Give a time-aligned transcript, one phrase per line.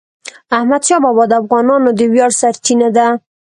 [0.57, 3.07] احمدشاه بابا د افغانانو د ویاړ سرچینه ده.